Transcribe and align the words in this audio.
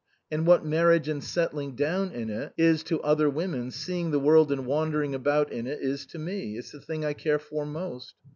And 0.31 0.47
what 0.47 0.65
marriage 0.65 1.07
and 1.07 1.23
settling 1.23 1.75
down 1.75 2.11
in 2.11 2.31
it 2.31 2.53
is 2.57 2.81
to 2.85 2.99
other 3.03 3.29
women, 3.29 3.69
seeing 3.69 4.09
the 4.09 4.17
world 4.19 4.51
and 4.51 4.65
wandering 4.65 5.13
about 5.13 5.51
in 5.51 5.67
it 5.67 5.79
is 5.79 6.07
to 6.07 6.17
me 6.17 6.57
it's 6.57 6.71
the 6.71 6.81
thing 6.81 7.05
I 7.05 7.13
care 7.13 7.37
for 7.37 7.67
most. 7.67 8.15